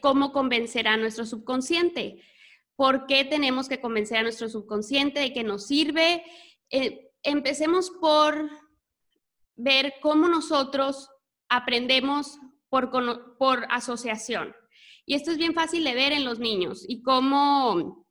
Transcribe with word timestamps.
cómo 0.00 0.32
convencer 0.32 0.88
a 0.88 0.96
nuestro 0.96 1.26
subconsciente. 1.26 2.22
¿Por 2.76 3.06
qué 3.06 3.24
tenemos 3.24 3.68
que 3.68 3.80
convencer 3.80 4.18
a 4.18 4.22
nuestro 4.22 4.48
subconsciente 4.48 5.20
de 5.20 5.32
que 5.32 5.44
nos 5.44 5.66
sirve? 5.66 6.22
Eh, 6.70 7.10
empecemos 7.22 7.90
por 7.90 8.50
ver 9.56 9.94
cómo 10.00 10.28
nosotros 10.28 11.10
aprendemos 11.48 12.38
por, 12.68 12.90
por 13.36 13.66
asociación. 13.70 14.54
Y 15.04 15.14
esto 15.14 15.30
es 15.30 15.38
bien 15.38 15.54
fácil 15.54 15.84
de 15.84 15.94
ver 15.94 16.12
en 16.12 16.24
los 16.24 16.38
niños 16.38 16.84
y 16.86 17.02
cómo, 17.02 18.06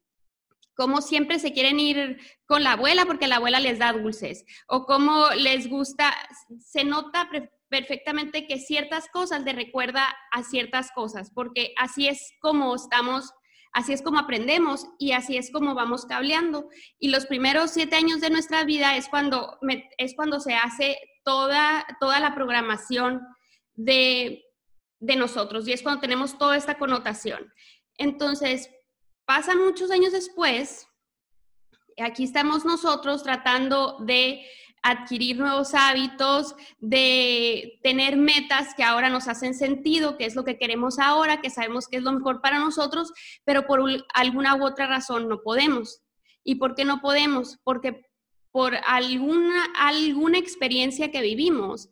cómo 0.76 1.02
siempre 1.02 1.40
se 1.40 1.54
quieren 1.54 1.80
ir 1.80 2.20
con 2.46 2.64
la 2.64 2.74
abuela 2.74 3.06
porque 3.06 3.28
la 3.28 3.36
abuela 3.38 3.60
les 3.60 3.80
da 3.80 3.94
dulces 3.94 4.46
o 4.68 4.86
cómo 4.86 5.30
les 5.36 5.70
gusta, 5.70 6.14
se 6.60 6.84
nota 6.84 7.30
perfectamente 7.70 8.48
que 8.48 8.60
ciertas 8.60 9.08
cosas 9.10 9.44
le 9.44 9.54
recuerda 9.54 10.16
a 10.32 10.44
ciertas 10.44 10.92
cosas, 10.92 11.32
porque 11.34 11.74
así 11.78 12.08
es 12.08 12.34
como 12.40 12.76
estamos, 12.76 13.32
así 13.74 13.94
es 13.94 14.02
como 14.02 14.20
aprendemos 14.20 14.86
y 14.98 15.12
así 15.12 15.38
es 15.38 15.52
como 15.52 15.76
vamos 15.76 16.06
cableando. 16.06 16.70
Y 17.00 17.10
los 17.10 17.26
primeros 17.26 17.72
siete 17.72 17.96
años 17.96 18.22
de 18.22 18.30
nuestra 18.30 18.64
vida 18.64 18.96
es 18.98 19.10
cuando, 19.10 19.58
es 19.98 20.16
cuando 20.16 20.40
se 20.40 20.56
hace 20.56 20.98
toda, 21.24 21.86
toda 22.00 22.20
la 22.20 22.34
programación 22.34 23.22
de, 23.76 24.44
de 25.00 25.16
nosotros 25.16 25.68
y 25.68 25.74
es 25.74 25.84
cuando 25.84 26.02
tenemos 26.02 26.38
toda 26.38 26.58
esta 26.58 26.78
connotación. 26.78 27.52
Entonces, 27.98 28.70
pasan 29.26 29.58
muchos 29.60 29.92
años 29.92 30.14
después, 30.14 30.88
aquí 31.98 32.24
estamos 32.24 32.64
nosotros 32.64 33.24
tratando 33.24 33.98
de 34.00 34.46
adquirir 34.90 35.38
nuevos 35.38 35.74
hábitos, 35.74 36.56
de 36.80 37.80
tener 37.84 38.16
metas 38.16 38.74
que 38.76 38.84
ahora 38.84 39.10
nos 39.10 39.28
hacen 39.28 39.54
sentido, 39.54 40.18
que 40.18 40.26
es 40.26 40.36
lo 40.36 40.46
que 40.46 40.58
queremos 40.58 40.98
ahora, 40.98 41.42
que 41.42 41.50
sabemos 41.50 41.88
que 41.88 41.98
es 41.98 42.04
lo 42.04 42.14
mejor 42.14 42.42
para 42.42 42.60
nosotros, 42.60 43.12
pero 43.44 43.68
por 43.68 43.82
alguna 44.14 44.56
u 44.56 44.66
otra 44.66 44.88
razón 44.88 45.28
no 45.28 45.42
podemos. 45.42 46.02
¿Y 46.44 46.56
por 46.56 46.74
qué 46.74 46.86
no 46.86 47.02
podemos? 47.02 47.60
Porque 47.64 48.06
por 48.52 48.76
alguna, 48.86 49.66
alguna 49.76 50.38
experiencia 50.38 51.12
que 51.12 51.22
vivimos 51.22 51.90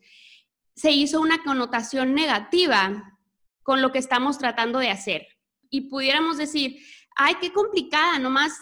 se 0.74 0.90
hizo 0.90 1.20
una 1.20 1.42
connotación 1.42 2.14
negativa 2.14 3.18
con 3.62 3.82
lo 3.82 3.92
que 3.92 3.98
estamos 3.98 4.38
tratando 4.38 4.78
de 4.78 4.90
hacer. 4.90 5.26
Y 5.68 5.90
pudiéramos 5.90 6.38
decir, 6.38 6.78
ay, 7.16 7.34
qué 7.40 7.52
complicada, 7.52 8.18
nomás, 8.18 8.52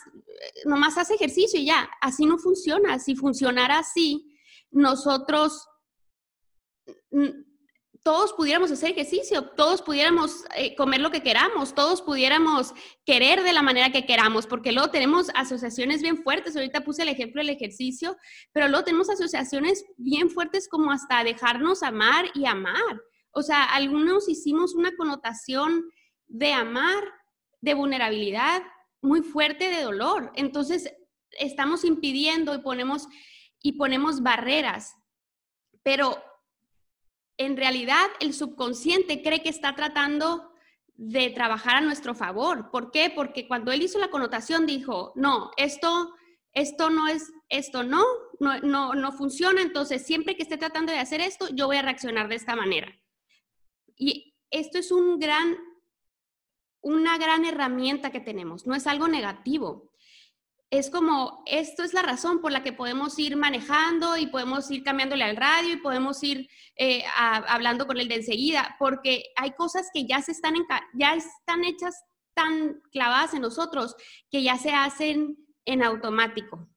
nomás 0.64 0.98
hace 0.98 1.14
ejercicio 1.14 1.60
y 1.60 1.66
ya, 1.66 1.88
así 2.00 2.26
no 2.26 2.38
funciona. 2.38 2.98
Si 2.98 3.14
funcionara 3.14 3.78
así, 3.78 4.33
nosotros 4.74 5.66
todos 8.02 8.34
pudiéramos 8.34 8.70
hacer 8.70 8.90
ejercicio, 8.90 9.48
todos 9.56 9.80
pudiéramos 9.80 10.44
eh, 10.56 10.76
comer 10.76 11.00
lo 11.00 11.10
que 11.10 11.22
queramos, 11.22 11.74
todos 11.74 12.02
pudiéramos 12.02 12.74
querer 13.06 13.42
de 13.42 13.54
la 13.54 13.62
manera 13.62 13.90
que 13.90 14.04
queramos, 14.04 14.46
porque 14.46 14.72
luego 14.72 14.90
tenemos 14.90 15.30
asociaciones 15.34 16.02
bien 16.02 16.22
fuertes. 16.22 16.54
Ahorita 16.54 16.84
puse 16.84 17.02
el 17.02 17.08
ejemplo 17.08 17.40
del 17.40 17.48
ejercicio, 17.48 18.18
pero 18.52 18.68
luego 18.68 18.84
tenemos 18.84 19.08
asociaciones 19.08 19.86
bien 19.96 20.28
fuertes 20.28 20.68
como 20.68 20.92
hasta 20.92 21.24
dejarnos 21.24 21.82
amar 21.82 22.26
y 22.34 22.44
amar. 22.44 23.00
O 23.30 23.42
sea, 23.42 23.64
algunos 23.64 24.28
hicimos 24.28 24.74
una 24.74 24.94
connotación 24.96 25.90
de 26.26 26.52
amar 26.52 27.02
de 27.62 27.72
vulnerabilidad 27.72 28.62
muy 29.00 29.22
fuerte 29.22 29.70
de 29.70 29.82
dolor. 29.82 30.30
Entonces, 30.34 30.92
estamos 31.38 31.84
impidiendo 31.84 32.54
y 32.54 32.58
ponemos, 32.58 33.08
y 33.64 33.72
ponemos 33.72 34.22
barreras. 34.22 34.94
Pero 35.82 36.22
en 37.38 37.56
realidad 37.56 38.06
el 38.20 38.34
subconsciente 38.34 39.22
cree 39.22 39.42
que 39.42 39.48
está 39.48 39.74
tratando 39.74 40.52
de 40.96 41.30
trabajar 41.30 41.76
a 41.76 41.80
nuestro 41.80 42.14
favor. 42.14 42.70
¿Por 42.70 42.90
qué? 42.92 43.10
Porque 43.12 43.48
cuando 43.48 43.72
él 43.72 43.82
hizo 43.82 43.98
la 43.98 44.10
connotación 44.10 44.66
dijo, 44.66 45.12
no, 45.16 45.50
esto, 45.56 46.14
esto 46.52 46.90
no 46.90 47.08
es, 47.08 47.32
esto 47.48 47.82
no, 47.82 48.04
no, 48.38 48.60
no, 48.60 48.94
no 48.94 49.12
funciona, 49.12 49.62
entonces 49.62 50.06
siempre 50.06 50.36
que 50.36 50.42
esté 50.42 50.58
tratando 50.58 50.92
de 50.92 50.98
hacer 50.98 51.22
esto, 51.22 51.48
yo 51.48 51.66
voy 51.66 51.78
a 51.78 51.82
reaccionar 51.82 52.28
de 52.28 52.36
esta 52.36 52.54
manera. 52.54 52.94
Y 53.96 54.36
esto 54.50 54.78
es 54.78 54.92
un 54.92 55.18
gran 55.18 55.56
una 56.82 57.16
gran 57.16 57.46
herramienta 57.46 58.10
que 58.10 58.20
tenemos, 58.20 58.66
no 58.66 58.74
es 58.74 58.86
algo 58.86 59.08
negativo. 59.08 59.90
Es 60.74 60.90
como, 60.90 61.44
esto 61.46 61.84
es 61.84 61.94
la 61.94 62.02
razón 62.02 62.40
por 62.40 62.50
la 62.50 62.64
que 62.64 62.72
podemos 62.72 63.16
ir 63.20 63.36
manejando 63.36 64.16
y 64.16 64.26
podemos 64.26 64.68
ir 64.72 64.82
cambiándole 64.82 65.22
al 65.22 65.36
radio 65.36 65.74
y 65.74 65.76
podemos 65.76 66.20
ir 66.24 66.48
eh, 66.76 67.04
hablando 67.16 67.86
con 67.86 68.00
él 68.00 68.08
de 68.08 68.16
enseguida, 68.16 68.74
porque 68.80 69.22
hay 69.36 69.52
cosas 69.52 69.88
que 69.94 70.04
ya, 70.04 70.20
se 70.20 70.32
están, 70.32 70.54
ya 70.94 71.14
están 71.14 71.62
hechas 71.62 71.94
tan 72.34 72.80
clavadas 72.90 73.34
en 73.34 73.42
nosotros 73.42 73.94
que 74.32 74.42
ya 74.42 74.58
se 74.58 74.72
hacen 74.72 75.36
en 75.64 75.84
automático. 75.84 76.68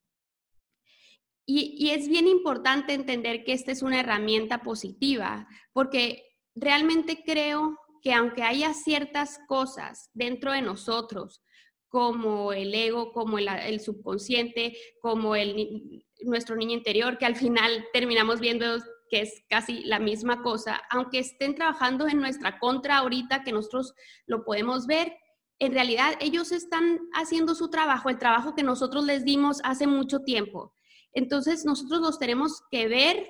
Y, 1.47 1.73
y, 1.79 1.89
es 1.89 2.07
bien 2.07 2.27
importante 2.27 2.93
entender 2.93 3.43
que 3.45 3.53
esta 3.53 3.71
es 3.71 3.81
una 3.81 3.99
herramienta 3.99 4.61
positiva, 4.61 5.47
porque 5.73 6.23
realmente 6.53 7.23
creo 7.25 7.79
que 8.03 8.13
aunque 8.13 8.43
haya 8.43 8.75
ciertas 8.75 9.39
cosas 9.47 10.11
dentro 10.13 10.51
de 10.51 10.61
nosotros, 10.61 11.41
como 11.89 12.53
el 12.53 12.73
ego, 12.73 13.11
como 13.11 13.37
el, 13.39 13.79
subconsciente, 13.79 14.77
como 15.01 15.35
el, 15.35 16.05
nuestro 16.21 16.55
niño 16.55 16.73
interior, 16.73 17.17
que 17.17 17.25
al 17.25 17.35
final 17.35 17.85
terminamos 17.93 18.39
viendo 18.39 18.65
que 19.09 19.21
es 19.21 19.43
casi 19.49 19.83
la 19.85 19.99
misma 19.99 20.43
cosa, 20.43 20.81
aunque 20.89 21.19
estén 21.19 21.55
trabajando 21.55 22.07
en 22.07 22.17
nuestra 22.17 22.59
contra 22.59 22.97
ahorita, 22.97 23.43
que 23.43 23.53
nosotros 23.53 23.93
lo 24.25 24.43
podemos 24.43 24.85
ver, 24.85 25.15
en 25.59 25.73
realidad 25.73 26.15
ellos 26.19 26.51
están 26.51 26.99
haciendo 27.13 27.55
su 27.55 27.69
trabajo, 27.69 28.09
el 28.09 28.19
trabajo 28.19 28.53
que 28.53 28.63
nosotros 28.63 29.05
les 29.05 29.23
dimos 29.23 29.59
hace 29.63 29.87
mucho 29.87 30.19
tiempo. 30.19 30.73
Entonces 31.13 31.65
nosotros 31.65 32.01
los 32.01 32.19
tenemos 32.19 32.61
que 32.69 32.87
ver 32.87 33.29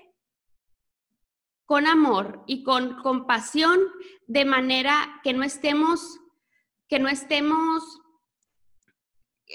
con 1.65 1.85
amor 1.85 2.43
y 2.47 2.63
con 2.63 3.01
compasión, 3.01 3.79
de 4.25 4.45
manera 4.45 5.19
que 5.23 5.33
no 5.33 5.43
estemos, 5.43 6.19
que 6.87 6.99
no 6.99 7.09
estemos, 7.09 7.83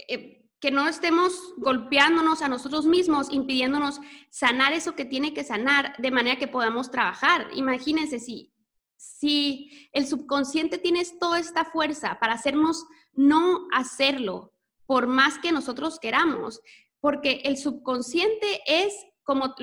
eh, 0.08 0.42
que 0.60 0.70
no 0.70 0.86
estemos 0.86 1.54
golpeándonos 1.56 2.40
a 2.40 2.48
nosotros 2.48 2.86
mismos, 2.86 3.32
impidiéndonos 3.32 4.00
sanar 4.30 4.72
eso 4.72 4.94
que 4.94 5.04
tiene 5.04 5.34
que 5.34 5.42
sanar, 5.42 5.96
de 5.98 6.12
manera 6.12 6.38
que 6.38 6.46
podamos 6.46 6.90
trabajar. 6.90 7.48
Imagínense 7.54 8.20
si, 8.20 8.54
si 8.96 9.88
el 9.92 10.06
subconsciente 10.06 10.78
tiene 10.78 11.02
toda 11.18 11.40
esta 11.40 11.64
fuerza 11.64 12.18
para 12.20 12.34
hacernos 12.34 12.84
no 13.12 13.66
hacerlo, 13.72 14.52
por 14.86 15.08
más 15.08 15.38
que 15.38 15.50
nosotros 15.50 15.98
queramos, 15.98 16.60
porque 17.00 17.40
el 17.44 17.56
subconsciente 17.56 18.62
es 18.66 18.94
como, 19.24 19.54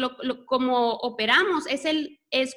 como 0.45 0.95
operamos, 0.95 1.65
es 1.67 1.85
el 1.85 2.19
he, 2.31 2.47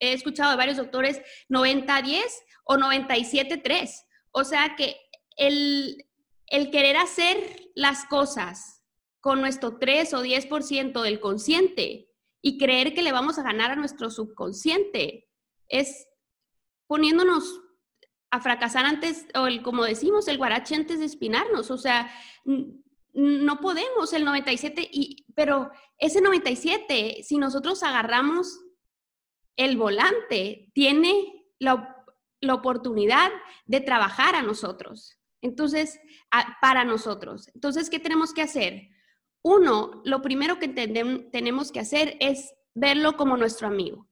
escuchado 0.00 0.50
de 0.50 0.56
varios 0.56 0.76
doctores 0.76 1.20
90-10 1.48 2.22
o 2.64 2.74
97-3. 2.76 3.90
O 4.32 4.44
sea 4.44 4.74
que 4.76 4.96
el, 5.36 6.04
el 6.52 6.70
querer 6.70 6.96
hacer 6.96 7.70
las 7.74 8.04
cosas 8.04 8.84
con 9.20 9.40
nuestro 9.40 9.78
3 9.78 10.14
o 10.14 10.22
10% 10.22 11.02
del 11.02 11.18
consciente 11.18 12.08
y 12.40 12.58
creer 12.58 12.94
que 12.94 13.02
le 13.02 13.10
vamos 13.10 13.38
a 13.38 13.42
ganar 13.42 13.72
a 13.72 13.76
nuestro 13.76 14.10
subconsciente 14.10 15.28
es 15.68 16.06
poniéndonos 16.86 17.60
a 18.30 18.40
fracasar 18.40 18.84
antes, 18.84 19.26
o 19.34 19.46
el, 19.46 19.62
como 19.62 19.84
decimos, 19.84 20.28
el 20.28 20.38
guarache 20.38 20.74
antes 20.74 20.98
de 20.98 21.06
espinarnos. 21.06 21.70
O 21.70 21.78
sea, 21.78 22.10
no 23.14 23.60
podemos 23.60 24.12
el 24.12 24.24
97, 24.24 24.88
y, 24.92 25.24
pero 25.34 25.70
ese 25.98 26.20
97, 26.20 27.22
si 27.22 27.38
nosotros 27.38 27.82
agarramos 27.82 28.60
el 29.56 29.76
volante 29.76 30.70
tiene 30.74 31.44
la, 31.58 31.96
oportunidad 32.50 33.30
de 33.66 33.80
trabajar 33.80 34.34
a 34.34 34.42
nosotros. 34.42 35.18
Entonces, 35.42 36.00
para 36.60 36.84
nosotros. 36.84 37.48
Entonces, 37.54 37.90
¿qué 37.90 37.98
tenemos 37.98 38.32
que 38.32 38.42
hacer? 38.42 38.88
Uno, 39.42 40.00
lo 40.04 40.22
primero 40.22 40.58
que 40.58 40.68
tenemos 40.68 41.72
que 41.72 41.80
hacer 41.80 42.16
es 42.20 42.54
verlo 42.74 43.16
como 43.16 43.36
nuestro 43.36 43.66
amigo. 43.66 44.08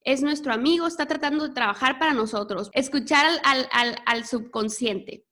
Es 0.00 0.22
nuestro 0.22 0.52
amigo, 0.52 0.86
está 0.86 1.06
tratando 1.06 1.46
de 1.46 1.54
trabajar 1.54 1.98
para 1.98 2.12
nosotros. 2.12 2.70
Escuchar 2.72 3.26
al 3.44 4.24
subconsciente. 4.26 5.26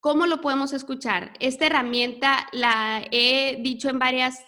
¿Cómo 0.00 0.26
lo 0.26 0.40
podemos 0.40 0.72
escuchar? 0.72 1.34
Esta 1.40 1.66
herramienta 1.66 2.48
la 2.52 3.04
he 3.10 3.58
dicho 3.62 3.88
en 3.88 3.98
varias 3.98 4.44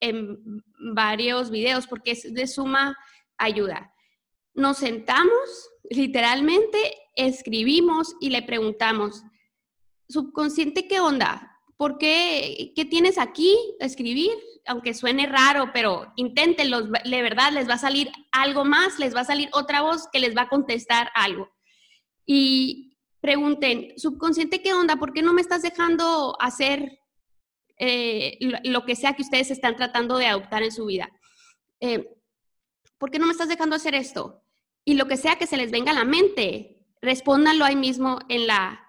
en 0.00 0.62
varios 0.94 1.50
videos 1.50 1.86
porque 1.86 2.12
es 2.12 2.32
de 2.34 2.46
suma 2.46 2.96
ayuda. 3.36 3.92
Nos 4.54 4.78
sentamos, 4.78 5.70
literalmente 5.90 6.78
escribimos 7.18 8.16
y 8.20 8.30
le 8.30 8.42
preguntamos, 8.42 9.22
subconsciente, 10.08 10.88
¿qué 10.88 11.00
onda? 11.00 11.60
¿Por 11.76 11.98
qué? 11.98 12.72
¿Qué 12.74 12.84
tienes 12.84 13.18
aquí? 13.18 13.56
Escribir, 13.78 14.32
aunque 14.66 14.94
suene 14.94 15.26
raro, 15.26 15.70
pero 15.72 16.12
inténtenlo, 16.16 16.82
de 16.82 17.22
verdad 17.22 17.52
les 17.52 17.68
va 17.68 17.74
a 17.74 17.78
salir 17.78 18.10
algo 18.32 18.64
más, 18.64 18.98
les 18.98 19.14
va 19.14 19.20
a 19.20 19.24
salir 19.24 19.48
otra 19.52 19.82
voz 19.82 20.08
que 20.12 20.18
les 20.20 20.36
va 20.36 20.42
a 20.42 20.48
contestar 20.48 21.10
algo. 21.14 21.50
y 22.26 22.88
pregunten, 23.20 23.94
subconsciente, 23.96 24.62
¿qué 24.62 24.72
onda? 24.72 24.96
¿Por 24.96 25.12
qué 25.12 25.22
no 25.22 25.32
me 25.32 25.40
estás 25.40 25.62
dejando 25.62 26.36
hacer 26.40 27.00
eh, 27.78 28.38
lo 28.64 28.84
que 28.84 28.96
sea 28.96 29.14
que 29.14 29.22
ustedes 29.22 29.50
están 29.50 29.76
tratando 29.76 30.18
de 30.18 30.26
adoptar 30.26 30.62
en 30.62 30.72
su 30.72 30.86
vida? 30.86 31.10
Eh, 31.80 32.08
¿Por 32.96 33.10
qué 33.10 33.18
no 33.18 33.26
me 33.26 33.32
estás 33.32 33.48
dejando 33.48 33.76
hacer 33.76 33.94
esto? 33.94 34.42
Y 34.84 34.94
lo 34.94 35.06
que 35.06 35.16
sea 35.16 35.36
que 35.36 35.46
se 35.46 35.56
les 35.56 35.70
venga 35.70 35.90
a 35.90 35.94
la 35.94 36.04
mente, 36.04 36.77
respóndanlo 37.00 37.64
ahí 37.64 37.76
mismo 37.76 38.18
en 38.28 38.46
la, 38.46 38.80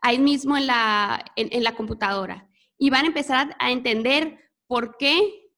ahí 0.00 0.18
mismo 0.18 0.56
en 0.56 0.66
la, 0.66 1.24
en, 1.36 1.62
la 1.62 1.74
computadora. 1.74 2.48
Y 2.78 2.90
van 2.90 3.04
a 3.04 3.08
empezar 3.08 3.56
a, 3.58 3.70
entender 3.70 4.38
por 4.66 4.96
qué, 4.96 5.50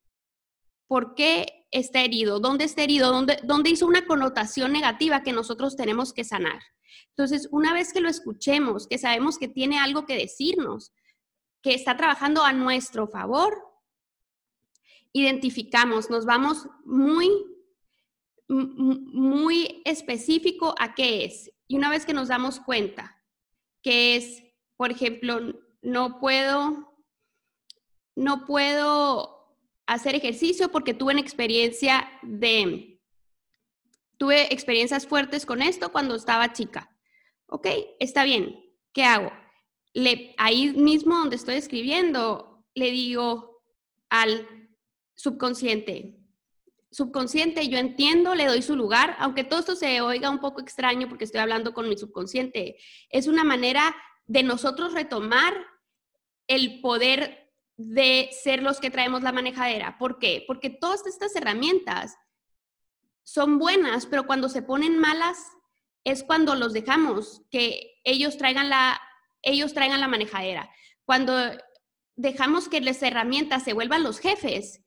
por 0.87 1.14
qué 1.14 1.67
está 1.70 2.02
herido, 2.02 2.41
dónde 2.41 2.64
está 2.64 2.82
herido, 2.82 3.11
dónde, 3.11 3.38
dónde 3.43 3.70
hizo 3.70 3.87
una 3.87 4.06
connotación 4.06 4.73
negativa 4.73 5.23
que 5.23 5.32
nosotros 5.32 5.76
tenemos 5.76 6.12
que 6.12 6.25
sanar. 6.25 6.61
Entonces, 7.11 7.49
una 7.50 7.73
vez 7.73 7.93
que 7.93 8.00
lo 8.00 8.08
escuchemos, 8.08 8.87
que 8.87 8.99
sabemos 8.99 9.38
que 9.38 9.49
tiene 9.49 9.79
algo 9.79 10.05
que 10.05 10.17
decirnos, 10.17 10.93
que 11.62 11.75
está 11.75 11.97
trabajando 11.97 12.44
a 12.44 12.52
nuestro 12.52 13.08
favor, 13.08 13.56
identificamos, 15.12 16.11
nos 16.11 16.26
vamos 16.26 16.69
muy, 16.85 17.31
muy 18.49 19.81
específico 19.85 20.75
a 20.79 20.94
qué 20.94 21.25
es. 21.25 21.50
Y 21.66 21.76
una 21.76 21.90
vez 21.90 22.05
que 22.05 22.12
nos 22.12 22.28
damos 22.28 22.61
cuenta 22.61 23.22
que 23.82 24.16
es, 24.16 24.43
por 24.76 24.90
ejemplo, 24.90 25.40
no 25.82 26.19
puedo, 26.19 26.96
no 28.16 28.46
puedo 28.46 29.56
hacer 29.87 30.14
ejercicio 30.14 30.70
porque 30.70 30.94
tuve 30.94 31.12
una 31.12 31.20
experiencia 31.20 32.08
de, 32.22 33.00
tuve 34.16 34.52
experiencias 34.52 35.06
fuertes 35.06 35.44
con 35.44 35.62
esto 35.62 35.93
cuando 35.93 36.14
estaba 36.14 36.52
chica. 36.52 36.90
Ok, 37.46 37.69
está 38.00 38.25
bien, 38.25 38.58
¿qué 38.93 39.05
hago? 39.05 39.31
Ahí 40.38 40.72
mismo 40.72 41.16
donde 41.16 41.37
estoy 41.37 41.56
escribiendo, 41.56 42.64
le 42.75 42.90
digo 42.90 43.62
al 44.08 44.49
subconsciente, 45.14 46.24
subconsciente, 46.94 47.69
yo 47.69 47.76
entiendo, 47.76 48.37
le 48.37 48.46
doy 48.46 48.62
su 48.62 48.76
lugar, 48.76 49.17
aunque 49.19 49.43
todo 49.43 49.58
esto 49.58 49.75
se 49.75 50.00
oiga 50.00 50.31
un 50.31 50.38
poco 50.38 50.61
extraño 50.61 51.08
porque 51.08 51.25
estoy 51.25 51.41
hablando 51.41 51.75
con 51.75 51.88
mi 51.88 51.96
subconsciente, 51.96 52.76
es 53.11 53.26
una 53.26 53.43
manera 53.43 53.96
de 54.26 54.44
nosotros 54.44 54.94
retomar 54.94 55.55
el 56.46 56.81
poder 56.81 57.52
de 57.76 58.31
ser 58.44 58.62
los 58.62 58.79
que 58.79 58.91
traemos 58.91 59.23
la 59.23 59.32
manejadera. 59.32 59.99
¿Por 59.99 60.20
qué? 60.20 60.44
Porque 60.46 60.70
todas 60.70 61.05
estas 61.06 61.35
herramientas 61.35 62.14
son 63.25 63.58
buenas, 63.58 64.06
pero 64.06 64.25
cuando 64.25 64.49
se 64.49 64.62
ponen 64.62 64.97
malas 64.97 65.38
es 66.05 66.23
cuando 66.23 66.55
los 66.55 66.73
dejamos 66.73 67.43
que 67.50 67.99
ellos 68.05 68.38
traigan 68.38 68.69
la, 68.69 69.00
ellos 69.43 69.75
traigan 69.75 70.00
la 70.00 70.06
manejadera. 70.06 70.70
Cuando 71.05 71.35
dejamos 72.14 72.69
que 72.69 72.81
las 72.81 73.02
herramientas 73.02 73.64
se 73.64 73.73
vuelvan 73.73 74.05
los 74.05 74.20
jefes, 74.20 74.84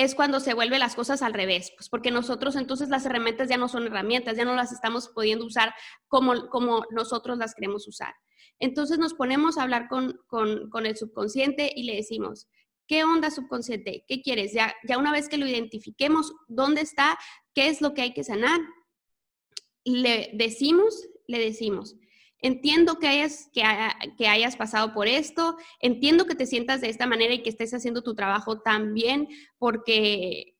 es 0.00 0.14
cuando 0.14 0.40
se 0.40 0.54
vuelven 0.54 0.80
las 0.80 0.94
cosas 0.94 1.20
al 1.20 1.34
revés, 1.34 1.72
pues 1.76 1.90
porque 1.90 2.10
nosotros 2.10 2.56
entonces 2.56 2.88
las 2.88 3.04
herramientas 3.04 3.50
ya 3.50 3.58
no 3.58 3.68
son 3.68 3.86
herramientas, 3.86 4.34
ya 4.34 4.46
no 4.46 4.54
las 4.54 4.72
estamos 4.72 5.10
pudiendo 5.10 5.44
usar 5.44 5.74
como, 6.08 6.48
como 6.48 6.86
nosotros 6.90 7.36
las 7.36 7.54
queremos 7.54 7.86
usar. 7.86 8.14
Entonces 8.58 8.98
nos 8.98 9.12
ponemos 9.12 9.58
a 9.58 9.62
hablar 9.62 9.88
con, 9.88 10.18
con, 10.26 10.70
con 10.70 10.86
el 10.86 10.96
subconsciente 10.96 11.70
y 11.76 11.82
le 11.82 11.96
decimos, 11.96 12.48
¿qué 12.86 13.04
onda 13.04 13.30
subconsciente? 13.30 14.06
¿Qué 14.08 14.22
quieres? 14.22 14.54
Ya, 14.54 14.74
ya 14.88 14.96
una 14.96 15.12
vez 15.12 15.28
que 15.28 15.36
lo 15.36 15.46
identifiquemos, 15.46 16.32
¿dónde 16.48 16.80
está? 16.80 17.18
¿Qué 17.54 17.68
es 17.68 17.82
lo 17.82 17.92
que 17.92 18.00
hay 18.00 18.14
que 18.14 18.24
sanar? 18.24 18.58
Le 19.84 20.30
decimos, 20.32 21.08
le 21.26 21.40
decimos, 21.40 21.94
entiendo 22.42 22.98
que 22.98 23.08
hayas, 23.08 23.48
que, 23.52 23.62
que, 24.16 24.28
hayas 24.28 24.56
pasado 24.56 24.92
por 24.92 25.08
esto, 25.08 25.56
entiendo 25.80 26.26
que 26.26 26.34
te 26.34 26.46
sientas 26.46 26.80
de 26.80 26.88
esta 26.88 27.06
manera 27.06 27.34
y 27.34 27.42
que 27.42 27.50
estés 27.50 27.74
haciendo 27.74 28.02
tu 28.02 28.14
trabajo 28.14 28.60
tan 28.60 28.94
bien 28.94 29.28
porque, 29.58 30.56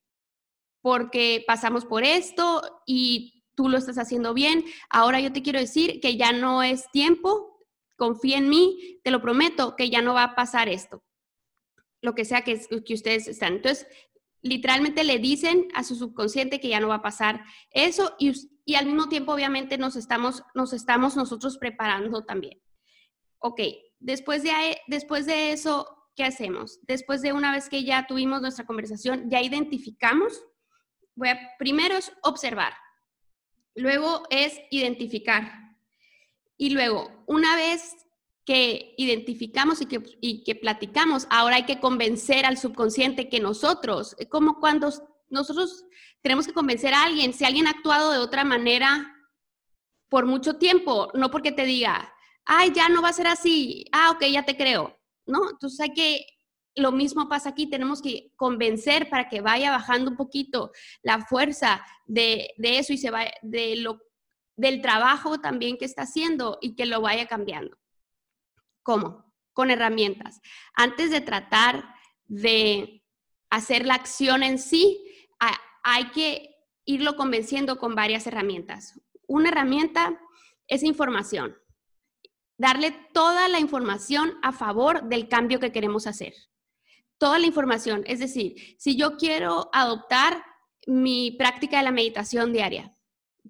porque 0.83 1.45
pasamos 1.47 1.85
por 1.85 2.05
esto 2.05 2.83
y 2.87 3.45
tú 3.55 3.69
lo 3.69 3.79
estás 3.79 3.99
haciendo 3.99 4.35
bien. 4.35 4.65
Ahora 4.89 5.21
yo 5.21 5.33
te 5.33 5.43
quiero 5.43 5.59
decir 5.59 6.01
que 6.01 6.17
ya 6.17 6.33
no 6.33 6.63
es 6.63 6.91
tiempo, 6.91 7.67
confía 7.97 8.39
en 8.39 8.49
mí, 8.49 9.01
te 9.05 9.11
lo 9.11 9.21
prometo 9.21 9.77
que 9.77 9.91
ya 9.91 10.03
no 10.03 10.15
va 10.15 10.25
a 10.25 10.35
pasar 10.35 10.69
esto, 10.69 11.03
lo 12.01 12.15
que 12.15 12.25
sea 12.25 12.43
que, 12.43 12.59
que 12.85 12.95
ustedes 12.95 13.29
están. 13.29 13.57
Entonces, 13.57 13.87
literalmente 14.43 15.05
le 15.05 15.19
dicen 15.19 15.69
a 15.75 15.85
su 15.85 15.95
subconsciente 15.95 16.61
que 16.61 16.69
ya 16.69 16.81
no 16.81 16.89
va 16.89 16.97
a 16.97 17.03
pasar 17.03 17.45
eso 17.71 18.15
y, 18.19 18.33
y 18.65 18.75
al 18.75 18.87
mismo 18.87 19.09
tiempo 19.09 19.33
obviamente 19.33 19.79
nos 19.79 19.97
estamos, 19.97 20.43
nos 20.55 20.73
estamos 20.73 21.17
nosotros 21.17 21.59
preparando 21.59 22.25
también. 22.25 22.61
Ok, 23.39 23.61
después 23.99 24.43
de, 24.43 24.51
después 24.87 25.27
de 25.27 25.53
eso, 25.53 26.09
¿qué 26.15 26.25
hacemos? 26.25 26.79
Después 26.83 27.23
de 27.23 27.33
una 27.33 27.53
vez 27.53 27.69
que 27.69 27.85
ya 27.85 28.07
tuvimos 28.07 28.41
nuestra 28.41 28.67
conversación, 28.67 29.31
ya 29.31 29.41
identificamos, 29.41 30.43
voy 31.15 31.29
a, 31.29 31.39
primero 31.59 31.97
es 31.97 32.13
observar, 32.23 32.75
luego 33.75 34.23
es 34.31 34.61
identificar 34.71 35.77
y 36.57 36.71
luego 36.71 37.25
una 37.27 37.57
vez 37.57 37.97
que 38.45 38.95
identificamos 38.97 39.81
y 39.81 39.87
que, 39.87 40.03
y 40.21 40.43
que 40.45 40.55
platicamos, 40.55 41.27
ahora 41.31 41.57
hay 41.57 41.65
que 41.65 41.81
convencer 41.81 42.47
al 42.47 42.59
subconsciente 42.59 43.29
que 43.29 43.41
nosotros, 43.41 44.17
como 44.29 44.59
cuando 44.59 44.91
nosotros 45.29 45.85
tenemos 46.23 46.47
que 46.47 46.53
convencer 46.53 46.95
a 46.95 47.05
alguien, 47.05 47.33
si 47.33 47.45
alguien 47.45 47.67
ha 47.67 47.71
actuado 47.71 48.13
de 48.13 48.19
otra 48.19 48.45
manera 48.45 49.15
por 50.09 50.27
mucho 50.27 50.57
tiempo, 50.57 51.11
no 51.15 51.31
porque 51.31 51.53
te 51.53 51.65
diga, 51.65 52.13
ay, 52.45 52.73
ya 52.75 52.89
no 52.89 53.03
va 53.03 53.11
a 53.11 53.15
ser 53.15 53.29
así, 53.29 53.85
ah, 53.93 54.11
ok, 54.11 54.25
ya 54.27 54.45
te 54.45 54.57
creo, 54.57 54.99
¿no? 55.27 55.51
Entonces 55.51 55.81
hay 55.81 55.93
que, 55.93 56.27
lo 56.75 56.93
mismo 56.93 57.29
pasa 57.29 57.51
aquí, 57.51 57.69
tenemos 57.69 58.03
que 58.03 58.33
convencer 58.37 59.09
para 59.09 59.29
que 59.29 59.41
vaya 59.41 59.71
bajando 59.71 60.11
un 60.11 60.17
poquito 60.17 60.73
la 61.03 61.25
fuerza 61.27 61.85
de, 62.07 62.51
de 62.59 62.79
eso 62.79 62.93
y 62.93 62.99
se 62.99 63.11
va, 63.11 63.27
de 63.43 63.77
lo, 63.77 64.01
del 64.57 64.83
trabajo 64.83 65.41
también 65.41 65.79
que 65.79 65.85
está 65.85 66.03
haciendo 66.03 66.59
y 66.61 66.75
que 66.75 66.87
lo 66.87 67.01
vaya 67.01 67.27
cambiando. 67.27 67.80
¿Cómo? 68.91 69.33
Con 69.53 69.71
herramientas. 69.71 70.41
Antes 70.75 71.13
de 71.13 71.21
tratar 71.21 71.95
de 72.27 73.05
hacer 73.49 73.87
la 73.87 73.95
acción 73.95 74.43
en 74.43 74.59
sí, 74.59 75.01
hay 75.85 76.11
que 76.11 76.57
irlo 76.85 77.15
convenciendo 77.15 77.79
con 77.79 77.95
varias 77.95 78.27
herramientas. 78.27 79.01
Una 79.29 79.51
herramienta 79.51 80.21
es 80.67 80.83
información. 80.83 81.57
Darle 82.59 82.91
toda 83.15 83.47
la 83.47 83.61
información 83.61 84.33
a 84.43 84.51
favor 84.51 85.05
del 85.05 85.29
cambio 85.29 85.61
que 85.61 85.71
queremos 85.71 86.09
hacer. 86.09 86.35
Toda 87.17 87.39
la 87.39 87.47
información. 87.47 88.03
Es 88.09 88.19
decir, 88.19 88.57
si 88.77 88.97
yo 88.97 89.17
quiero 89.17 89.71
adoptar 89.73 90.45
mi 90.89 91.31
práctica 91.39 91.77
de 91.79 91.85
la 91.85 91.93
meditación 91.93 92.53
diaria, 92.53 92.93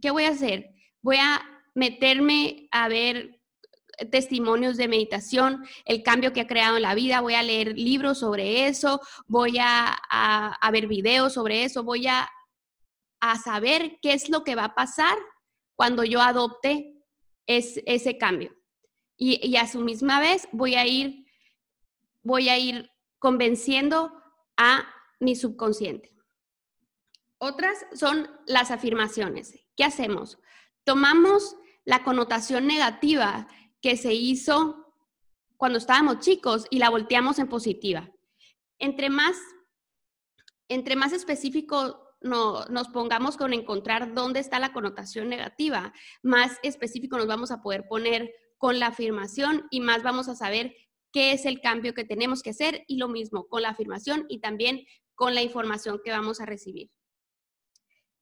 ¿qué 0.02 0.10
voy 0.10 0.24
a 0.24 0.32
hacer? 0.32 0.74
Voy 1.00 1.16
a 1.16 1.40
meterme 1.74 2.68
a 2.72 2.88
ver 2.88 3.39
testimonios 4.10 4.76
de 4.76 4.88
meditación, 4.88 5.64
el 5.84 6.02
cambio 6.02 6.32
que 6.32 6.40
ha 6.40 6.46
creado 6.46 6.76
en 6.76 6.82
la 6.82 6.94
vida, 6.94 7.20
voy 7.20 7.34
a 7.34 7.42
leer 7.42 7.76
libros 7.76 8.18
sobre 8.18 8.66
eso, 8.66 9.00
voy 9.26 9.58
a, 9.60 10.58
ver 10.72 10.86
videos 10.86 11.34
sobre 11.34 11.64
eso, 11.64 11.84
voy 11.84 12.06
a, 12.06 12.30
saber 13.44 13.98
qué 14.00 14.14
es 14.14 14.30
lo 14.30 14.44
que 14.44 14.54
va 14.54 14.64
a 14.64 14.74
pasar 14.74 15.18
cuando 15.76 16.04
yo 16.04 16.22
adopte 16.22 16.94
ese 17.46 18.16
cambio. 18.18 18.54
Y, 19.16 19.56
a 19.56 19.66
su 19.66 19.80
misma 19.80 20.20
vez 20.20 20.48
voy 20.52 20.76
a 20.76 20.86
ir, 20.86 21.26
voy 22.22 22.48
a 22.48 22.58
ir 22.58 22.90
convenciendo 23.18 24.12
a 24.56 24.88
mi 25.18 25.36
subconsciente. 25.36 26.10
Otras 27.36 27.86
son 27.92 28.30
las 28.46 28.70
afirmaciones. 28.70 29.58
¿Qué 29.76 29.84
hacemos? 29.84 30.38
Tomamos 30.84 31.56
la 31.84 32.02
connotación 32.02 32.66
negativa 32.66 33.48
que 33.80 33.96
se 33.96 34.12
hizo 34.12 34.94
cuando 35.56 35.78
estábamos 35.78 36.20
chicos 36.20 36.66
y 36.70 36.78
la 36.78 36.90
volteamos 36.90 37.38
en 37.38 37.48
positiva. 37.48 38.10
Entre 38.78 39.10
más, 39.10 39.36
entre 40.68 40.96
más 40.96 41.12
específico 41.12 42.06
no, 42.22 42.64
nos 42.66 42.88
pongamos 42.88 43.36
con 43.36 43.52
encontrar 43.52 44.14
dónde 44.14 44.40
está 44.40 44.58
la 44.58 44.72
connotación 44.72 45.28
negativa, 45.28 45.92
más 46.22 46.58
específico 46.62 47.16
nos 47.16 47.26
vamos 47.26 47.50
a 47.50 47.62
poder 47.62 47.88
poner 47.88 48.32
con 48.58 48.78
la 48.78 48.88
afirmación 48.88 49.66
y 49.70 49.80
más 49.80 50.02
vamos 50.02 50.28
a 50.28 50.34
saber 50.34 50.74
qué 51.12 51.32
es 51.32 51.46
el 51.46 51.60
cambio 51.60 51.94
que 51.94 52.04
tenemos 52.04 52.42
que 52.42 52.50
hacer 52.50 52.84
y 52.86 52.96
lo 52.96 53.08
mismo 53.08 53.48
con 53.48 53.62
la 53.62 53.70
afirmación 53.70 54.26
y 54.28 54.40
también 54.40 54.84
con 55.14 55.34
la 55.34 55.42
información 55.42 56.00
que 56.04 56.10
vamos 56.10 56.40
a 56.40 56.46
recibir. 56.46 56.90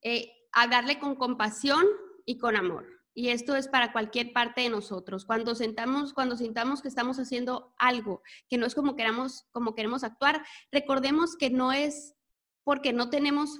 Eh, 0.01 0.31
hablarle 0.51 0.97
con 0.97 1.15
compasión 1.15 1.85
y 2.25 2.37
con 2.37 2.55
amor 2.55 2.98
y 3.19 3.31
esto 3.31 3.57
es 3.57 3.67
para 3.67 3.91
cualquier 3.91 4.31
parte 4.31 4.61
de 4.61 4.69
nosotros. 4.69 5.25
Cuando 5.25 5.53
sentamos, 5.53 6.13
cuando 6.13 6.37
sintamos 6.37 6.81
que 6.81 6.87
estamos 6.87 7.19
haciendo 7.19 7.73
algo 7.77 8.21
que 8.47 8.57
no 8.57 8.65
es 8.65 8.73
como 8.73 8.95
queramos, 8.95 9.45
como 9.51 9.75
queremos 9.75 10.05
actuar, 10.05 10.41
recordemos 10.71 11.35
que 11.35 11.49
no 11.49 11.73
es 11.73 12.15
porque 12.63 12.93
no 12.93 13.09
tenemos 13.09 13.59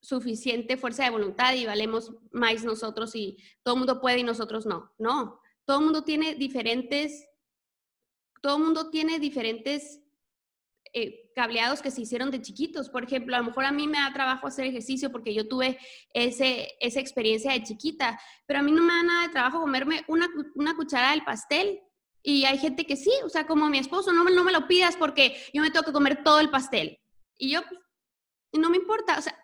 suficiente 0.00 0.76
fuerza 0.76 1.02
de 1.02 1.10
voluntad 1.10 1.54
y 1.54 1.66
valemos 1.66 2.12
más 2.30 2.62
nosotros 2.62 3.16
y 3.16 3.36
todo 3.64 3.74
el 3.74 3.78
mundo 3.80 4.00
puede 4.00 4.20
y 4.20 4.22
nosotros 4.22 4.64
no. 4.64 4.92
No, 4.96 5.40
todo 5.64 5.80
el 5.80 5.84
mundo 5.86 6.04
tiene 6.04 6.36
diferentes, 6.36 7.26
todo 8.40 8.58
el 8.58 8.62
mundo 8.62 8.90
tiene 8.90 9.18
diferentes 9.18 10.00
eh, 10.92 11.30
cableados 11.34 11.82
que 11.82 11.90
se 11.90 12.02
hicieron 12.02 12.30
de 12.30 12.42
chiquitos. 12.42 12.88
Por 12.88 13.04
ejemplo, 13.04 13.36
a 13.36 13.38
lo 13.38 13.46
mejor 13.46 13.64
a 13.64 13.72
mí 13.72 13.86
me 13.86 13.98
da 13.98 14.12
trabajo 14.12 14.46
hacer 14.46 14.66
ejercicio 14.66 15.12
porque 15.12 15.34
yo 15.34 15.48
tuve 15.48 15.78
ese, 16.12 16.72
esa 16.80 17.00
experiencia 17.00 17.52
de 17.52 17.62
chiquita, 17.62 18.20
pero 18.46 18.58
a 18.58 18.62
mí 18.62 18.72
no 18.72 18.82
me 18.82 18.92
da 18.92 19.02
nada 19.02 19.26
de 19.26 19.32
trabajo 19.32 19.60
comerme 19.60 20.04
una, 20.08 20.28
una 20.54 20.74
cucharada 20.74 21.12
del 21.12 21.24
pastel. 21.24 21.80
Y 22.22 22.44
hay 22.44 22.58
gente 22.58 22.84
que 22.84 22.96
sí, 22.96 23.12
o 23.24 23.28
sea, 23.28 23.46
como 23.46 23.68
mi 23.70 23.78
esposo, 23.78 24.12
no 24.12 24.24
no 24.24 24.44
me 24.44 24.52
lo 24.52 24.66
pidas 24.68 24.96
porque 24.96 25.36
yo 25.54 25.62
me 25.62 25.70
tengo 25.70 25.86
que 25.86 25.92
comer 25.92 26.22
todo 26.22 26.40
el 26.40 26.50
pastel. 26.50 26.98
Y 27.38 27.50
yo, 27.52 27.62
pues, 27.62 28.60
no 28.60 28.68
me 28.68 28.76
importa, 28.76 29.18
o 29.18 29.22
sea, 29.22 29.34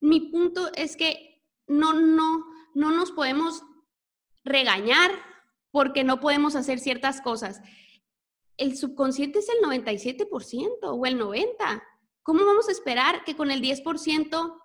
mi 0.00 0.20
punto 0.20 0.72
es 0.74 0.96
que 0.96 1.42
no, 1.66 1.92
no, 1.92 2.44
no 2.74 2.90
nos 2.90 3.12
podemos 3.12 3.62
regañar 4.44 5.10
porque 5.70 6.04
no 6.04 6.20
podemos 6.20 6.56
hacer 6.56 6.78
ciertas 6.78 7.20
cosas. 7.20 7.60
El 8.56 8.76
subconsciente 8.76 9.40
es 9.40 9.48
el 9.48 9.68
97% 9.68 10.78
o 10.82 11.06
el 11.06 11.18
90%. 11.20 11.82
¿Cómo 12.22 12.44
vamos 12.44 12.68
a 12.68 12.72
esperar 12.72 13.22
que 13.22 13.36
con 13.36 13.52
el 13.52 13.62
10% 13.62 14.60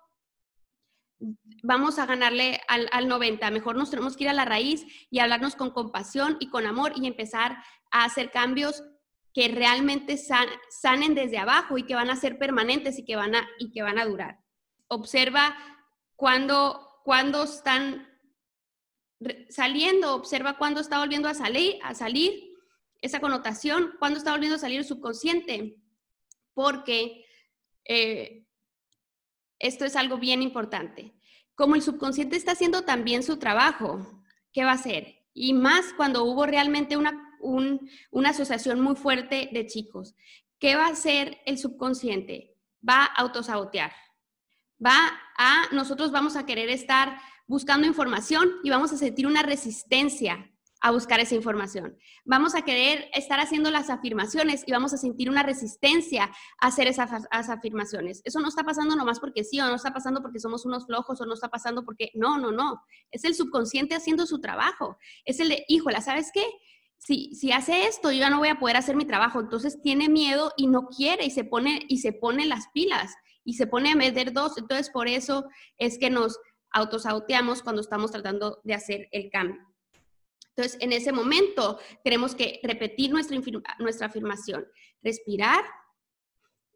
vamos 1.62 1.98
a 2.00 2.06
ganarle 2.06 2.60
al, 2.66 2.88
al 2.90 3.06
90? 3.06 3.50
Mejor 3.52 3.76
nos 3.76 3.90
tenemos 3.90 4.16
que 4.16 4.24
ir 4.24 4.30
a 4.30 4.34
la 4.34 4.44
raíz 4.44 4.84
y 5.10 5.20
hablarnos 5.20 5.54
con 5.54 5.70
compasión 5.70 6.38
y 6.40 6.48
con 6.48 6.66
amor 6.66 6.92
y 6.96 7.06
empezar 7.06 7.58
a 7.92 8.04
hacer 8.04 8.32
cambios 8.32 8.82
que 9.34 9.48
realmente 9.48 10.18
sanen 10.18 11.14
desde 11.14 11.38
abajo 11.38 11.78
y 11.78 11.84
que 11.84 11.94
van 11.94 12.10
a 12.10 12.16
ser 12.16 12.38
permanentes 12.38 12.98
y 12.98 13.04
que 13.04 13.16
van 13.16 13.34
a, 13.34 13.48
y 13.58 13.70
que 13.70 13.82
van 13.82 13.98
a 13.98 14.04
durar. 14.04 14.40
Observa 14.88 15.56
cuando, 16.16 17.00
cuando 17.04 17.44
están 17.44 18.08
saliendo, 19.48 20.14
observa 20.14 20.58
cuando 20.58 20.80
está 20.80 20.98
volviendo 20.98 21.28
a 21.28 21.34
salir, 21.34 21.78
a 21.82 21.94
salir 21.94 22.51
esa 23.02 23.20
connotación, 23.20 23.92
cuando 23.98 24.18
está 24.18 24.32
volviendo 24.32 24.56
a 24.56 24.60
salir 24.60 24.78
el 24.78 24.86
subconsciente, 24.86 25.76
porque 26.54 27.26
eh, 27.84 28.46
esto 29.58 29.84
es 29.84 29.96
algo 29.96 30.16
bien 30.16 30.40
importante. 30.40 31.12
Como 31.54 31.74
el 31.74 31.82
subconsciente 31.82 32.36
está 32.36 32.52
haciendo 32.52 32.82
también 32.82 33.22
su 33.22 33.36
trabajo, 33.38 34.24
¿qué 34.52 34.64
va 34.64 34.70
a 34.70 34.76
hacer? 34.76 35.18
Y 35.34 35.52
más 35.52 35.92
cuando 35.94 36.24
hubo 36.24 36.46
realmente 36.46 36.96
una 36.96 37.32
una 37.42 38.30
asociación 38.30 38.80
muy 38.80 38.94
fuerte 38.94 39.50
de 39.52 39.66
chicos. 39.66 40.14
¿Qué 40.58 40.76
va 40.76 40.86
a 40.86 40.92
hacer 40.92 41.38
el 41.44 41.58
subconsciente? 41.58 42.56
Va 42.88 43.04
a 43.04 43.06
autosabotear. 43.06 43.92
Va 44.84 44.96
a, 45.36 45.66
nosotros 45.72 46.12
vamos 46.12 46.36
a 46.36 46.46
querer 46.46 46.68
estar 46.70 47.18
buscando 47.46 47.86
información 47.86 48.52
y 48.62 48.70
vamos 48.70 48.92
a 48.92 48.96
sentir 48.96 49.26
una 49.26 49.42
resistencia 49.42 50.51
a 50.82 50.90
buscar 50.90 51.20
esa 51.20 51.36
información. 51.36 51.96
Vamos 52.24 52.54
a 52.56 52.62
querer 52.62 53.08
estar 53.14 53.38
haciendo 53.38 53.70
las 53.70 53.88
afirmaciones 53.88 54.64
y 54.66 54.72
vamos 54.72 54.92
a 54.92 54.96
sentir 54.96 55.30
una 55.30 55.44
resistencia 55.44 56.24
a 56.60 56.66
hacer 56.66 56.88
esas, 56.88 57.10
afirmaciones. 57.30 58.20
Eso 58.24 58.40
no 58.40 58.48
está 58.48 58.64
pasando 58.64 58.96
nomás 58.96 59.20
porque 59.20 59.44
sí, 59.44 59.60
o 59.60 59.66
no 59.66 59.76
está 59.76 59.94
pasando 59.94 60.20
porque 60.20 60.40
somos 60.40 60.66
unos 60.66 60.84
flojos, 60.86 61.20
o 61.20 61.24
no 61.24 61.34
está 61.34 61.48
pasando 61.48 61.84
porque 61.84 62.10
no, 62.14 62.36
no, 62.36 62.50
no. 62.50 62.82
Es 63.12 63.24
el 63.24 63.34
subconsciente 63.36 63.94
haciendo 63.94 64.26
su 64.26 64.40
trabajo. 64.40 64.98
Es 65.24 65.38
el 65.38 65.50
de, 65.50 65.64
híjola, 65.68 66.00
¿sabes 66.00 66.30
qué? 66.34 66.44
si, 66.98 67.52
hace 67.52 67.86
esto, 67.86 68.12
yo 68.12 68.18
ya 68.18 68.30
no 68.30 68.38
voy 68.38 68.48
a 68.48 68.58
poder 68.58 68.76
hacer 68.76 68.96
mi 68.96 69.04
trabajo. 69.04 69.40
Entonces 69.40 69.80
tiene 69.82 70.08
miedo 70.08 70.52
y 70.56 70.66
no 70.66 70.88
quiere 70.88 71.24
y 71.24 71.30
se 71.30 71.44
pone, 71.44 71.80
y 71.88 71.98
se 71.98 72.12
pone 72.12 72.44
las 72.44 72.68
pilas 72.74 73.14
y 73.44 73.54
se 73.54 73.66
pone 73.68 73.92
a 73.92 73.96
meter 73.96 74.32
dos. 74.32 74.58
Entonces 74.58 74.90
por 74.90 75.06
eso 75.06 75.44
es 75.78 75.98
que 75.98 76.10
nos 76.10 76.38
autosauteamos 76.72 77.62
cuando 77.62 77.82
estamos 77.82 78.10
tratando 78.10 78.60
de 78.64 78.74
hacer 78.74 79.08
el 79.12 79.30
cambio. 79.30 79.71
Entonces, 80.54 80.78
en 80.80 80.92
ese 80.92 81.12
momento 81.12 81.78
tenemos 82.04 82.34
que 82.34 82.60
repetir 82.62 83.10
nuestra, 83.10 83.38
nuestra 83.78 84.06
afirmación, 84.06 84.66
respirar 85.02 85.64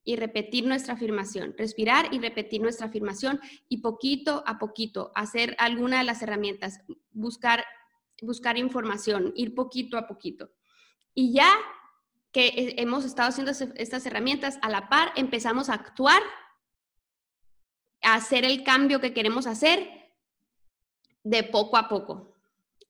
y 0.04 0.16
repetir 0.16 0.66
nuestra 0.66 0.94
afirmación, 0.94 1.54
respirar 1.58 2.12
y 2.14 2.20
repetir 2.20 2.62
nuestra 2.62 2.86
afirmación 2.86 3.40
y 3.68 3.78
poquito 3.78 4.42
a 4.46 4.58
poquito 4.58 5.12
hacer 5.14 5.56
alguna 5.58 5.98
de 5.98 6.04
las 6.04 6.22
herramientas, 6.22 6.80
buscar 7.10 7.64
buscar 8.22 8.56
información, 8.56 9.32
ir 9.36 9.54
poquito 9.54 9.98
a 9.98 10.06
poquito. 10.06 10.50
Y 11.14 11.32
ya 11.32 11.52
que 12.32 12.74
hemos 12.78 13.04
estado 13.04 13.28
haciendo 13.28 13.52
estas 13.52 14.06
herramientas, 14.06 14.58
a 14.62 14.70
la 14.70 14.88
par 14.88 15.12
empezamos 15.16 15.68
a 15.68 15.74
actuar, 15.74 16.22
a 18.02 18.14
hacer 18.14 18.44
el 18.44 18.62
cambio 18.62 19.00
que 19.00 19.14
queremos 19.14 19.46
hacer 19.46 20.12
de 21.24 21.42
poco 21.42 21.76
a 21.76 21.88
poco, 21.88 22.35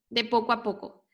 de 0.08 0.25
poco 0.25 0.52
a 0.52 0.62
poco. 0.62 1.04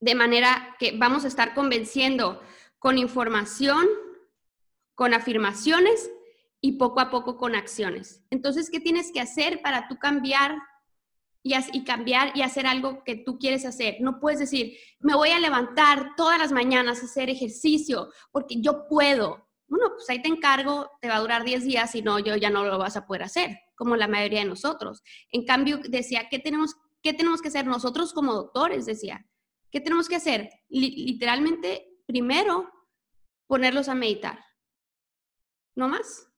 De 0.00 0.14
manera 0.14 0.76
que 0.78 0.96
vamos 0.96 1.24
a 1.24 1.28
estar 1.28 1.54
convenciendo 1.54 2.40
con 2.78 2.98
información, 2.98 3.86
con 4.94 5.14
afirmaciones 5.14 6.10
y 6.60 6.72
poco 6.72 7.00
a 7.00 7.10
poco 7.10 7.36
con 7.36 7.54
acciones. 7.54 8.24
Entonces, 8.30 8.70
¿qué 8.70 8.80
tienes 8.80 9.12
que 9.12 9.20
hacer 9.20 9.62
para 9.62 9.88
tú 9.88 9.98
cambiar 9.98 10.56
y, 11.42 11.84
cambiar 11.84 12.36
y 12.36 12.42
hacer 12.42 12.66
algo 12.66 13.02
que 13.04 13.16
tú 13.16 13.38
quieres 13.38 13.64
hacer. 13.64 13.96
No 14.00 14.20
puedes 14.20 14.38
decir, 14.38 14.76
me 15.00 15.14
voy 15.14 15.30
a 15.30 15.40
levantar 15.40 16.14
todas 16.16 16.38
las 16.38 16.52
mañanas 16.52 17.00
a 17.00 17.06
hacer 17.06 17.30
ejercicio 17.30 18.10
porque 18.30 18.60
yo 18.60 18.86
puedo. 18.88 19.48
Bueno, 19.66 19.90
pues 19.94 20.08
ahí 20.10 20.22
te 20.22 20.28
encargo, 20.28 20.90
te 21.00 21.08
va 21.08 21.16
a 21.16 21.20
durar 21.20 21.44
10 21.44 21.64
días 21.64 21.94
y 21.94 22.02
no, 22.02 22.18
yo 22.18 22.36
ya 22.36 22.50
no 22.50 22.64
lo 22.64 22.78
vas 22.78 22.96
a 22.96 23.06
poder 23.06 23.24
hacer, 23.24 23.58
como 23.78 23.96
la 23.96 24.08
mayoría 24.08 24.40
de 24.40 24.48
nosotros. 24.48 25.02
En 25.30 25.46
cambio, 25.46 25.78
decía, 25.88 26.28
¿qué 26.28 26.38
tenemos, 26.38 26.74
qué 27.02 27.14
tenemos 27.14 27.40
que 27.40 27.48
hacer 27.48 27.66
nosotros 27.66 28.12
como 28.12 28.34
doctores? 28.34 28.84
Decía, 28.84 29.24
¿qué 29.70 29.80
tenemos 29.80 30.08
que 30.08 30.16
hacer? 30.16 30.50
literalmente, 30.68 31.88
primero, 32.04 32.70
ponerlos 33.46 33.88
a 33.88 33.94
meditar. 33.94 34.44
No 35.74 35.88
más, 35.88 36.28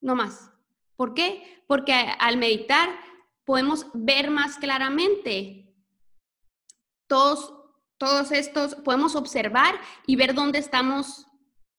no 0.00 0.14
más. 0.14 0.50
¿Por 0.96 1.14
qué? 1.14 1.64
Porque 1.66 1.92
al 1.92 2.36
meditar 2.36 2.88
podemos 3.44 3.86
ver 3.92 4.30
más 4.30 4.56
claramente 4.56 5.74
todos, 7.06 7.52
todos 7.98 8.32
estos, 8.32 8.76
podemos 8.76 9.16
observar 9.16 9.78
y 10.06 10.16
ver 10.16 10.34
dónde 10.34 10.58
estamos, 10.58 11.26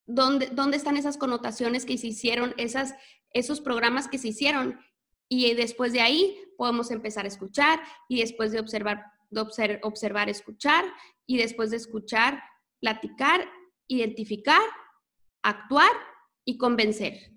dónde, 0.06 0.48
dónde 0.48 0.78
están 0.78 0.98
esas 0.98 1.18
connotaciones 1.18 1.86
que 1.86 1.98
se 1.98 2.08
hicieron, 2.08 2.54
esas, 2.58 2.94
esos 3.32 3.62
programas 3.62 4.08
que 4.08 4.18
se 4.18 4.30
hicieron. 4.30 4.80
Y 5.28 5.54
después 5.54 5.94
de 5.94 6.02
ahí 6.02 6.40
podemos 6.58 6.92
empezar 6.92 7.26
a 7.26 7.30
escuchar 7.30 7.82
y 8.08 8.20
después 8.22 8.52
de 8.52 8.60
observar, 8.60 9.12
observar, 9.82 10.30
escuchar 10.30 10.86
y 11.26 11.38
después 11.38 11.72
de 11.72 11.78
escuchar, 11.78 12.44
platicar, 12.80 13.50
identificar, 13.88 14.62
actuar 15.42 15.92
y 16.44 16.58
convencer. 16.58 17.32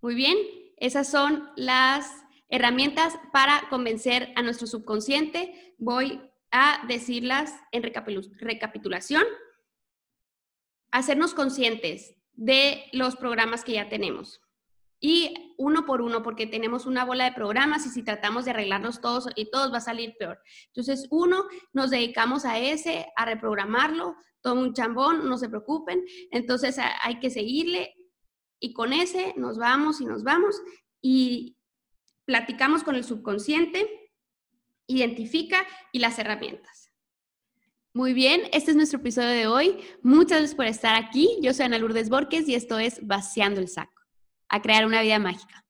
Muy 0.00 0.14
bien, 0.14 0.36
esas 0.76 1.10
son 1.10 1.48
las 1.56 2.26
Herramientas 2.48 3.18
para 3.32 3.68
convencer 3.70 4.32
a 4.36 4.42
nuestro 4.42 4.68
subconsciente. 4.68 5.74
Voy 5.78 6.20
a 6.52 6.84
decirlas 6.86 7.52
en 7.72 7.82
recapitulación. 7.82 9.24
Hacernos 10.92 11.34
conscientes 11.34 12.14
de 12.34 12.84
los 12.92 13.16
programas 13.16 13.64
que 13.64 13.72
ya 13.72 13.88
tenemos. 13.88 14.40
Y 15.06 15.54
uno 15.56 15.86
por 15.86 16.02
uno, 16.02 16.24
porque 16.24 16.48
tenemos 16.48 16.84
una 16.84 17.04
bola 17.04 17.26
de 17.26 17.32
programas 17.32 17.86
y 17.86 17.90
si 17.90 18.02
tratamos 18.02 18.44
de 18.44 18.50
arreglarlos 18.50 19.00
todos 19.00 19.28
y 19.36 19.52
todos 19.52 19.72
va 19.72 19.76
a 19.76 19.80
salir 19.80 20.16
peor. 20.18 20.40
Entonces, 20.66 21.06
uno, 21.12 21.44
nos 21.72 21.90
dedicamos 21.90 22.44
a 22.44 22.58
ese, 22.58 23.06
a 23.14 23.24
reprogramarlo, 23.24 24.16
todo 24.40 24.54
un 24.54 24.74
chambón, 24.74 25.28
no 25.28 25.38
se 25.38 25.48
preocupen. 25.48 26.04
Entonces, 26.32 26.76
hay 27.04 27.20
que 27.20 27.30
seguirle 27.30 27.94
y 28.58 28.72
con 28.72 28.92
ese 28.92 29.32
nos 29.36 29.58
vamos 29.58 30.00
y 30.00 30.06
nos 30.06 30.24
vamos. 30.24 30.60
Y 31.00 31.56
platicamos 32.24 32.82
con 32.82 32.96
el 32.96 33.04
subconsciente, 33.04 34.10
identifica 34.88 35.64
y 35.92 36.00
las 36.00 36.18
herramientas. 36.18 36.90
Muy 37.94 38.12
bien, 38.12 38.42
este 38.52 38.72
es 38.72 38.76
nuestro 38.76 38.98
episodio 38.98 39.28
de 39.28 39.46
hoy. 39.46 39.78
Muchas 40.02 40.38
gracias 40.38 40.54
por 40.56 40.66
estar 40.66 41.02
aquí. 41.02 41.38
Yo 41.40 41.54
soy 41.54 41.66
Ana 41.66 41.78
Lourdes 41.78 42.08
Borges 42.08 42.48
y 42.48 42.56
esto 42.56 42.80
es 42.80 43.06
Vaciando 43.06 43.60
el 43.60 43.68
Saco, 43.68 43.95
a 44.48 44.62
crear 44.62 44.86
una 44.86 45.02
vida 45.02 45.18
mágica. 45.18 45.65